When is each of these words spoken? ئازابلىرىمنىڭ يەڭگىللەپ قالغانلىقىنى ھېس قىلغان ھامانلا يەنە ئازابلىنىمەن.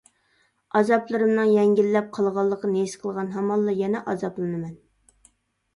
ئازابلىرىمنىڭ 0.79 1.51
يەڭگىللەپ 1.57 2.07
قالغانلىقىنى 2.17 2.83
ھېس 2.87 2.97
قىلغان 3.05 3.33
ھامانلا 3.37 3.79
يەنە 3.85 4.05
ئازابلىنىمەن. 4.09 4.75